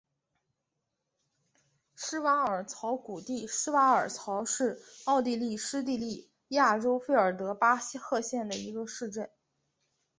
[1.95, 9.29] 施瓦尔曹谷地施瓦尔曹是奥地利施蒂利亚州费尔德巴赫县的一个市镇。